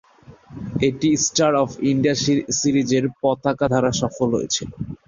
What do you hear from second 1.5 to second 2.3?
of India